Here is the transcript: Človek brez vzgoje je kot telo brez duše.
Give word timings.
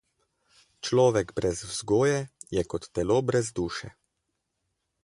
Človek 0.87 1.27
brez 1.39 1.59
vzgoje 1.73 2.17
je 2.57 2.61
kot 2.71 2.89
telo 2.97 3.21
brez 3.29 3.55
duše. 3.63 3.93